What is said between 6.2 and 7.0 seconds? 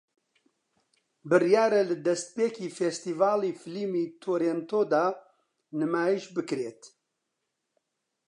بکرێت